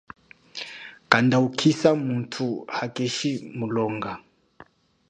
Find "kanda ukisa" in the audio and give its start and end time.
1.09-1.89